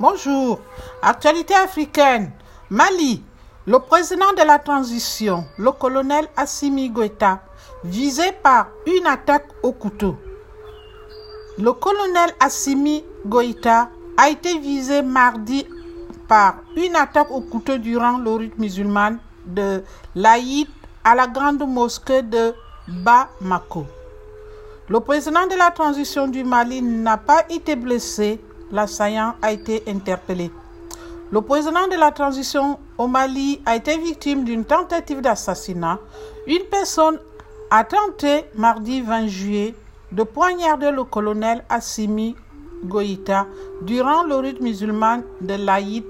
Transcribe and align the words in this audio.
Bonjour. 0.00 0.60
Actualité 1.02 1.52
africaine. 1.52 2.30
Mali. 2.70 3.22
Le 3.66 3.78
président 3.78 4.32
de 4.34 4.46
la 4.46 4.58
transition, 4.58 5.44
le 5.58 5.72
colonel 5.72 6.26
Assimi 6.38 6.88
Goïta, 6.88 7.42
visé 7.84 8.32
par 8.42 8.68
une 8.86 9.06
attaque 9.06 9.48
au 9.62 9.72
couteau. 9.72 10.16
Le 11.58 11.70
colonel 11.74 12.30
Assimi 12.40 13.04
Goïta 13.26 13.90
a 14.16 14.30
été 14.30 14.58
visé 14.58 15.02
mardi 15.02 15.66
par 16.26 16.54
une 16.78 16.96
attaque 16.96 17.30
au 17.30 17.42
couteau 17.42 17.76
durant 17.76 18.16
le 18.16 18.32
rite 18.32 18.58
musulman 18.58 19.16
de 19.44 19.84
l'Aïd 20.14 20.66
à 21.04 21.14
la 21.14 21.26
grande 21.26 21.62
mosquée 21.68 22.22
de 22.22 22.54
Bamako. 22.88 23.84
Le 24.88 25.00
président 25.00 25.46
de 25.46 25.56
la 25.56 25.70
transition 25.70 26.26
du 26.26 26.42
Mali 26.42 26.80
n'a 26.80 27.18
pas 27.18 27.44
été 27.50 27.76
blessé. 27.76 28.40
L'assaillant 28.72 29.34
a 29.42 29.52
été 29.52 29.82
interpellé. 29.88 30.50
Le 31.32 31.40
président 31.40 31.86
de 31.88 31.96
la 31.96 32.10
transition 32.10 32.78
au 32.98 33.06
Mali 33.06 33.60
a 33.64 33.76
été 33.76 33.96
victime 33.98 34.44
d'une 34.44 34.64
tentative 34.64 35.20
d'assassinat. 35.20 35.98
Une 36.46 36.64
personne 36.64 37.18
a 37.70 37.84
tenté 37.84 38.44
mardi 38.56 39.00
20 39.00 39.26
juillet 39.28 39.74
de 40.10 40.24
poignarder 40.24 40.90
le 40.90 41.04
colonel 41.04 41.64
Assimi 41.68 42.34
Goïta 42.84 43.46
durant 43.82 44.24
le 44.24 44.36
rite 44.36 44.60
musulman 44.60 45.22
de 45.40 45.54
l'Aïd 45.54 46.04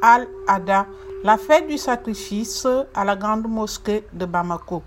al-Adha, 0.00 0.86
la 1.22 1.36
fête 1.36 1.66
du 1.66 1.78
sacrifice 1.78 2.66
à 2.94 3.04
la 3.04 3.16
grande 3.16 3.46
mosquée 3.48 4.04
de 4.12 4.24
Bamako. 4.24 4.82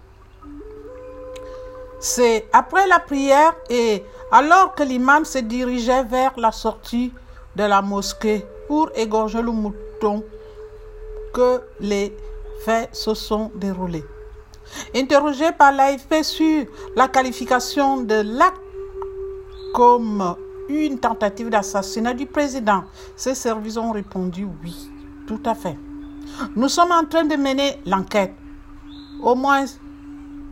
C'est 1.99 2.47
après 2.53 2.87
la 2.87 2.99
prière 2.99 3.53
et 3.69 4.03
alors 4.31 4.75
que 4.75 4.83
l'imam 4.83 5.25
se 5.25 5.39
dirigeait 5.39 6.03
vers 6.03 6.33
la 6.37 6.51
sortie 6.51 7.11
de 7.55 7.63
la 7.63 7.81
mosquée 7.81 8.45
pour 8.67 8.89
égorger 8.95 9.41
le 9.41 9.51
mouton 9.51 10.23
que 11.33 11.61
les 11.79 12.15
faits 12.63 12.89
se 12.93 13.13
sont 13.13 13.51
déroulés. 13.55 14.05
Interrogé 14.95 15.51
par 15.51 15.71
l'AFP 15.71 16.23
sur 16.23 16.65
la 16.95 17.07
qualification 17.07 18.01
de 18.01 18.21
l'acte 18.37 18.61
comme 19.73 20.35
une 20.67 20.99
tentative 20.99 21.49
d'assassinat 21.49 22.13
du 22.13 22.25
président, 22.25 22.83
ces 23.15 23.33
services 23.33 23.77
ont 23.77 23.91
répondu 23.91 24.47
oui, 24.63 24.89
tout 25.27 25.41
à 25.45 25.55
fait. 25.55 25.77
Nous 26.55 26.69
sommes 26.69 26.91
en 26.91 27.05
train 27.05 27.25
de 27.25 27.35
mener 27.35 27.81
l'enquête. 27.85 28.33
Au 29.21 29.35
moins 29.35 29.65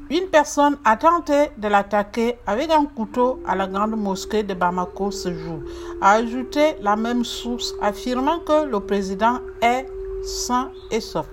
une 0.10 0.28
personne 0.28 0.78
a 0.86 0.96
tenté 0.96 1.50
de 1.58 1.68
l'attaquer 1.68 2.38
avec 2.46 2.72
un 2.72 2.86
couteau 2.86 3.42
à 3.46 3.56
la 3.56 3.68
grande 3.68 3.96
mosquée 3.98 4.44
de 4.44 4.54
Bamako 4.54 5.12
ce 5.12 5.34
jour, 5.34 5.60
a 6.02 6.14
ajouté 6.14 6.76
la 6.82 6.96
même 6.96 7.26
source 7.26 7.74
affirmant 7.82 8.40
que 8.40 8.66
le 8.66 8.80
président 8.80 9.40
est 9.62 9.86
sain 10.24 10.72
et 10.92 11.02
sauf. 11.02 11.28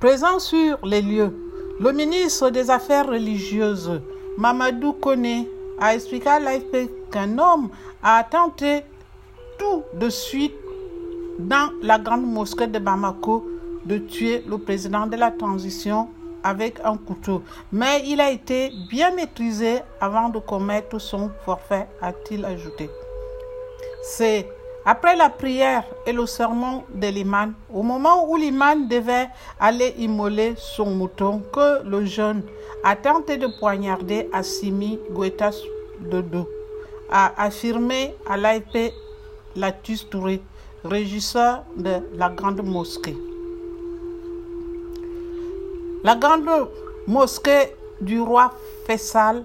Présent 0.00 0.38
sur 0.38 0.78
les 0.84 1.02
lieux, 1.02 1.32
le 1.80 1.92
ministre 1.92 2.50
des 2.50 2.70
Affaires 2.70 3.08
religieuses, 3.08 4.00
Mamadou 4.38 4.92
Kone, 4.94 5.46
a 5.80 5.94
expliqué 5.94 6.28
à 6.28 6.38
l'AFP 6.40 6.90
qu'un 7.10 7.38
homme 7.38 7.68
a 8.02 8.22
tenté 8.24 8.82
tout 9.58 9.82
de 9.98 10.08
suite 10.08 10.54
dans 11.38 11.70
la 11.82 11.98
grande 11.98 12.24
mosquée 12.26 12.66
de 12.66 12.78
Bamako 12.78 13.46
de 13.84 13.98
tuer 13.98 14.42
le 14.48 14.56
président 14.58 15.06
de 15.06 15.16
la 15.16 15.30
transition 15.30 16.08
avec 16.44 16.78
un 16.84 16.96
couteau, 16.96 17.42
mais 17.72 18.02
il 18.06 18.20
a 18.20 18.30
été 18.30 18.70
bien 18.90 19.10
maîtrisé 19.12 19.80
avant 20.00 20.28
de 20.28 20.38
commettre 20.38 21.00
son 21.00 21.30
forfait, 21.44 21.88
a-t-il 22.00 22.44
ajouté. 22.44 22.90
C'est 24.02 24.46
après 24.86 25.16
la 25.16 25.30
prière 25.30 25.84
et 26.06 26.12
le 26.12 26.26
sermon 26.26 26.84
de 26.94 27.06
l'imam, 27.06 27.54
au 27.72 27.82
moment 27.82 28.28
où 28.28 28.36
l'imam 28.36 28.86
devait 28.86 29.28
aller 29.58 29.94
immoler 29.98 30.54
son 30.58 30.90
mouton, 30.90 31.42
que 31.52 31.82
le 31.88 32.04
jeune 32.04 32.42
a 32.84 32.94
tenté 32.94 33.38
de 33.38 33.46
poignarder 33.58 34.28
Assimi 34.32 34.98
Goïta 35.10 35.50
de 36.00 36.22
a 37.10 37.32
affirmé 37.42 38.14
à 38.28 38.36
l'AIP 38.36 38.92
Latus 39.56 40.08
Touré, 40.10 40.42
régisseur 40.84 41.64
de 41.76 41.94
la 42.14 42.28
grande 42.28 42.62
mosquée. 42.62 43.16
La 46.04 46.16
grande 46.16 46.46
mosquée 47.06 47.74
du 48.02 48.20
roi 48.20 48.52
Faisal 48.86 49.42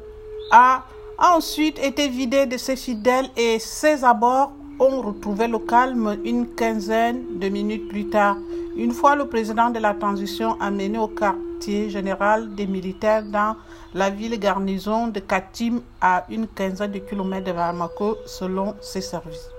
a 0.52 0.84
ensuite 1.18 1.80
été 1.80 2.10
vidée 2.10 2.48
de 2.48 2.58
ses 2.58 2.76
fidèles 2.76 3.30
et 3.38 3.60
ses 3.60 4.04
abords 4.04 4.52
ont 4.78 5.02
retrouvé 5.02 5.48
le 5.48 5.60
calme 5.60 6.18
une 6.26 6.54
quinzaine 6.56 7.40
de 7.40 7.48
minutes 7.48 7.88
plus 7.88 8.10
tard, 8.10 8.36
une 8.76 8.92
fois 8.92 9.16
le 9.16 9.30
président 9.30 9.70
de 9.70 9.80
la 9.80 9.94
transition 9.94 10.60
amené 10.60 10.98
au 10.98 11.08
quartier 11.08 11.90
général 11.90 12.54
des 12.56 12.68
militaires 12.68 13.24
dans 13.24 13.56
la 13.94 14.10
ville 14.10 14.38
garnison 14.38 15.08
de 15.08 15.22
Katim 15.22 15.80
à 16.02 16.26
une 16.30 16.48
quinzaine 16.50 16.92
de 16.92 17.00
kilomètres 17.00 17.48
de 17.48 17.54
Bamako 17.54 18.18
selon 18.26 18.76
ses 18.82 19.02
services. 19.02 19.50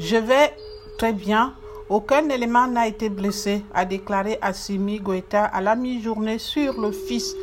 Je 0.00 0.16
vais 0.16 0.52
très 0.98 1.14
bien, 1.14 1.54
aucun 1.90 2.28
élément 2.30 2.66
n'a 2.66 2.88
été 2.88 3.10
blessé, 3.10 3.62
a 3.74 3.84
déclaré 3.84 4.38
Assimi 4.40 5.00
Goïta 5.00 5.44
à 5.44 5.60
la 5.60 5.76
mi-journée 5.76 6.38
sur 6.38 6.74
fils 6.92 7.34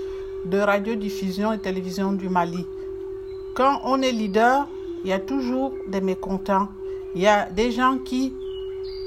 de 0.46 0.58
radiodiffusion 0.58 1.54
et 1.54 1.60
télévision 1.60 2.12
du 2.14 2.28
Mali. 2.28 2.66
Quand 3.56 3.82
on 3.84 4.02
est 4.02 4.12
leader, 4.12 4.68
il 5.04 5.10
y 5.10 5.14
a 5.14 5.20
toujours 5.20 5.74
des 5.88 6.02
mécontents. 6.02 6.70
Il 7.14 7.22
y 7.22 7.28
a 7.28 7.50
des 7.50 7.72
gens 7.72 8.00
qui, 8.00 8.34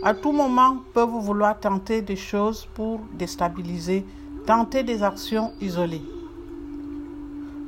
à 0.05 0.15
tout 0.15 0.31
moment, 0.31 0.79
peuvent 0.93 1.09
vouloir 1.09 1.59
tenter 1.59 2.03
des 2.03 2.17
choses 2.17 2.69
pour 2.75 3.01
déstabiliser, 3.15 4.05
tenter 4.47 4.85
des 4.85 5.03
actions 5.03 5.53
isolées. 5.61 6.03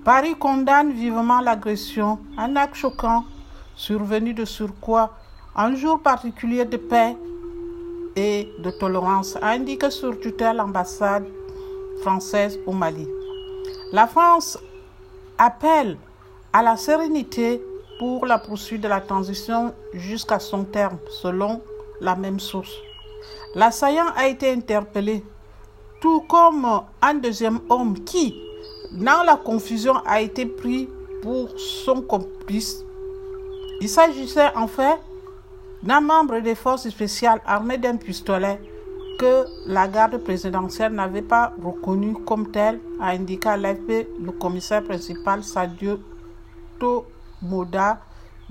Paris 0.05 0.37
condamne 0.39 0.93
vivement 0.93 1.41
l'agression, 1.41 2.21
un 2.39 2.55
acte 2.55 2.77
choquant, 2.77 3.25
survenu 3.75 4.35
de 4.35 4.45
surcroît, 4.45 5.15
un 5.57 5.75
jour 5.75 5.99
particulier 5.99 6.65
de 6.65 6.77
paix 6.77 7.17
et 8.17 8.49
de 8.59 8.71
tolérance, 8.71 9.37
a 9.37 9.51
indiqué 9.51 9.91
sur 9.91 10.19
Twitter 10.19 10.51
l'ambassade 10.55 11.27
française 12.01 12.59
au 12.67 12.73
Mali. 12.73 13.07
La 13.93 14.07
France 14.07 14.59
appelle 15.39 15.99
à 16.53 16.63
la 16.63 16.77
sérénité 16.77 17.63
pour 17.99 18.27
la 18.27 18.39
poursuite 18.39 18.83
de 18.83 18.89
la 18.89 19.01
transition 19.01 19.75
jusqu'à 19.93 20.39
son 20.39 20.65
terme, 20.65 20.99
selon 21.09 21.61
la 22.01 22.15
même 22.17 22.41
source. 22.41 22.73
L'assaillant 23.55 24.09
a 24.17 24.29
été 24.29 24.51
interpellé, 24.51 25.25
tout 26.01 26.21
comme 26.23 26.67
un 27.03 27.15
deuxième 27.15 27.61
homme 27.69 27.99
qui, 28.05 28.35
dans 28.93 29.23
la 29.25 29.37
confusion, 29.37 29.95
a 30.07 30.21
été 30.21 30.47
pris 30.47 30.89
pour 31.23 31.49
son 31.59 32.03
complice. 32.03 32.85
Il 33.81 33.89
s'agissait 33.89 34.55
en 34.55 34.67
fait 34.67 34.99
d'un 35.87 36.01
membre 36.01 36.41
des 36.41 36.57
forces 36.57 36.89
spéciales 36.89 37.41
armé 37.47 37.79
d'un 37.79 37.97
pistolet 37.97 38.61
que 39.19 39.47
la 39.67 39.87
garde 39.89 40.19
présidentielle 40.19 40.93
n'avait 40.93 41.23
pas 41.23 41.53
reconnu 41.63 42.15
comme 42.25 42.51
tel, 42.51 42.81
a 43.01 43.11
indiqué 43.11 43.49
à 43.49 43.57
l'AFP 43.57 44.09
le 44.21 44.33
commissaire 44.33 44.83
principal 44.83 45.43
Sadio 45.43 46.01
Tomoda 46.79 48.01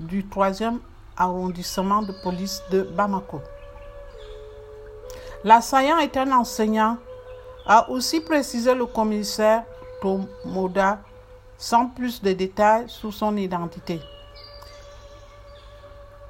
du 0.00 0.24
3e 0.24 0.78
arrondissement 1.16 2.02
de 2.02 2.12
police 2.22 2.62
de 2.70 2.82
Bamako. 2.82 3.40
L'assaillant 5.44 5.98
est 5.98 6.16
un 6.16 6.32
enseignant, 6.32 6.96
a 7.66 7.88
aussi 7.90 8.20
précisé 8.20 8.74
le 8.74 8.86
commissaire 8.86 9.62
Tomoda 10.00 11.00
sans 11.58 11.86
plus 11.86 12.22
de 12.22 12.32
détails 12.32 12.88
sur 12.88 13.12
son 13.12 13.36
identité. 13.36 14.00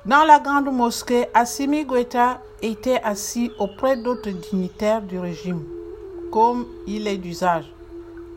Dans 0.07 0.23
la 0.23 0.39
grande 0.39 0.73
mosquée, 0.73 1.27
Assimi 1.35 1.85
Goïta 1.85 2.41
était 2.63 3.01
assis 3.03 3.51
auprès 3.59 3.97
d'autres 3.97 4.31
dignitaires 4.31 5.03
du 5.03 5.19
régime, 5.19 5.65
comme 6.31 6.65
il 6.87 7.09
est 7.09 7.17
d'usage 7.17 7.65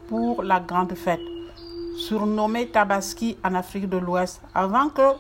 pour 0.08 0.42
la 0.42 0.60
grande 0.60 0.96
fête, 0.96 1.22
surnommée 1.96 2.70
Tabaski 2.70 3.38
en 3.44 3.54
Afrique 3.54 3.88
de 3.88 3.98
l'Ouest, 3.98 4.42
avant 4.56 4.90
que 4.90 5.12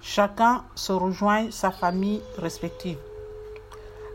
chacun 0.00 0.62
se 0.76 0.92
rejoigne 0.92 1.50
sa 1.50 1.72
famille 1.72 2.20
respective. 2.38 2.98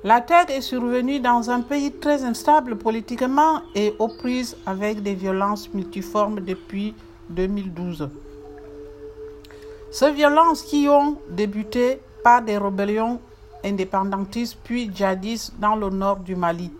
L'attaque 0.05 0.51
est 0.51 0.61
survenue 0.61 1.19
dans 1.19 1.49
un 1.49 1.59
pays 1.59 1.91
très 1.91 2.23
instable 2.23 2.77
politiquement 2.77 3.63
et 3.75 3.93
aux 3.99 4.07
prises 4.07 4.55
avec 4.65 5.03
des 5.03 5.13
violences 5.13 5.67
multiformes 5.73 6.39
depuis 6.39 6.95
2012. 7.31 8.07
Ces 9.91 10.11
violences 10.13 10.61
qui 10.61 10.88
ont 10.88 11.17
débuté 11.29 11.99
par 12.23 12.41
des 12.41 12.57
rébellions 12.57 13.19
indépendantistes 13.65 14.57
puis 14.63 14.89
djihadistes 14.93 15.53
dans 15.59 15.75
le 15.75 15.89
nord 15.89 16.17
du 16.17 16.33
Mali 16.33 16.71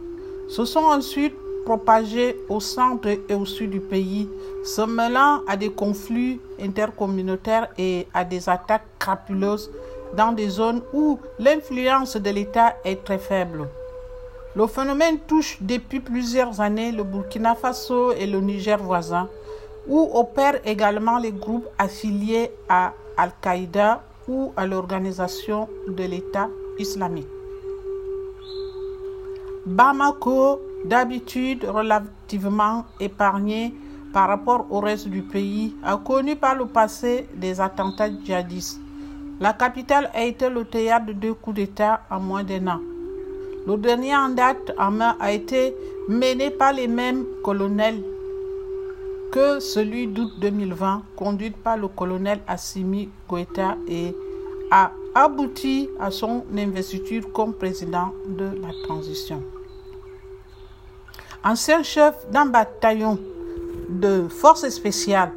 se 0.47 0.63
sont 0.63 0.85
ensuite 0.85 1.35
propagées 1.65 2.37
au 2.47 2.61
centre 2.61 3.09
et 3.09 3.33
au 3.35 3.45
sud 3.45 3.69
du 3.71 3.81
pays, 3.81 4.29
se 4.63 4.81
mêlant 4.81 5.41
à 5.47 5.57
des 5.57 5.69
conflits 5.69 6.39
intercommunautaires 6.59 7.67
et 7.77 8.07
à 8.13 8.23
des 8.23 8.47
attaques 8.47 8.87
crapuleuses 8.97 9.69
dans 10.15 10.31
des 10.31 10.47
zones 10.49 10.81
où 10.93 11.19
l'influence 11.37 12.15
de 12.15 12.29
l'État 12.29 12.75
est 12.85 13.03
très 13.03 13.19
faible. 13.19 13.67
Le 14.55 14.67
phénomène 14.67 15.19
touche 15.27 15.57
depuis 15.61 15.99
plusieurs 15.99 16.59
années 16.61 16.91
le 16.93 17.03
Burkina 17.03 17.55
Faso 17.55 18.13
et 18.13 18.25
le 18.25 18.39
Niger 18.39 18.81
voisin, 18.81 19.29
où 19.88 20.10
opèrent 20.13 20.60
également 20.66 21.18
les 21.18 21.31
groupes 21.31 21.68
affiliés 21.78 22.51
à 22.69 22.94
Al-Qaïda 23.18 24.04
ou 24.28 24.54
à 24.56 24.66
l'organisation 24.66 25.68
de 25.88 26.04
l'État 26.04 26.50
islamique. 26.78 27.28
Bamako, 29.66 30.60
d'habitude 30.86 31.66
relativement 31.66 32.86
épargné 33.00 33.74
par 34.13 34.28
rapport 34.28 34.66
au 34.72 34.80
reste 34.80 35.07
du 35.07 35.22
pays, 35.22 35.75
a 35.83 35.98
connu 35.98 36.36
par 36.36 36.56
le 36.56 36.66
passé 36.66 37.28
des 37.36 37.62
attentats 37.62 38.10
djihadistes. 38.10 38.80
La 39.39 39.54
capitale 39.54 40.10
a 40.13 40.24
été 40.24 40.50
le 40.50 40.66
théâtre 40.66 41.07
de 41.07 41.13
deux 41.13 41.33
coups 41.33 41.56
d'État 41.56 42.01
en 42.10 42.19
moins 42.19 42.44
d'un 42.44 42.68
an. 42.68 42.80
Le 43.68 43.78
dernier 43.78 44.16
en 44.16 44.30
date 44.30 44.72
en 44.78 44.92
main 44.92 45.16
a 45.19 45.31
été 45.31 45.75
mené 46.07 46.50
par 46.50 46.74
les 46.74 46.88
mêmes 46.88 47.25
colonels 47.44 48.04
que 49.31 49.60
celui 49.62 50.07
d'août 50.07 50.33
2020, 50.39 51.04
conduit 51.16 51.51
par 51.51 51.78
le 51.78 51.88
colonel 51.88 52.42
Assimi 52.48 53.10
Goïta 53.30 53.78
et 53.88 54.13
a 54.69 54.92
abouti 55.16 55.89
à 56.00 56.12
son 56.12 56.44
investiture 56.57 57.31
comme 57.33 57.54
président 57.54 58.13
de 58.28 58.45
la 58.62 58.69
transition. 58.83 59.42
Ancien 61.44 61.81
chef 61.81 62.30
d'un 62.30 62.45
bataillon 62.45 63.18
de 63.89 64.28
forces 64.28 64.68
spéciales, 64.69 65.31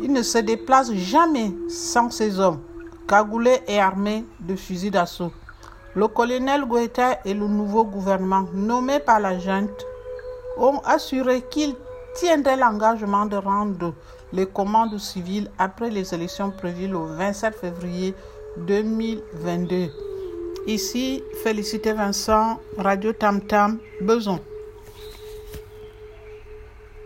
il 0.00 0.12
ne 0.12 0.22
se 0.22 0.38
déplace 0.38 0.92
jamais 0.94 1.52
sans 1.68 2.10
ses 2.10 2.40
hommes, 2.40 2.60
cagoulés 3.06 3.60
et 3.68 3.78
armés 3.78 4.24
de 4.40 4.56
fusils 4.56 4.90
d'assaut. 4.90 5.32
Le 5.94 6.08
colonel 6.08 6.64
Goïta 6.64 7.18
et 7.26 7.34
le 7.34 7.46
nouveau 7.46 7.84
gouvernement 7.84 8.46
nommé 8.54 8.98
par 8.98 9.20
la 9.20 9.38
junte 9.38 9.86
ont 10.56 10.78
assuré 10.84 11.42
qu'ils 11.50 11.74
tiendraient 12.14 12.56
l'engagement 12.56 13.26
de 13.26 13.36
rendre 13.36 13.94
les 14.32 14.46
commandes 14.46 14.98
civiles 14.98 15.50
après 15.58 15.90
les 15.90 16.14
élections 16.14 16.50
prévues 16.50 16.88
le 16.88 16.98
27 17.16 17.54
février 17.54 18.14
2022. 18.58 19.90
Ici, 20.66 21.22
félicité 21.42 21.92
Vincent, 21.92 22.60
Radio 22.78 23.12
Tam 23.12 23.40
Tam, 23.40 23.78
Beson. 24.00 24.38